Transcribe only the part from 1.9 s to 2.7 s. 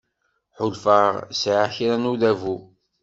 n udabu.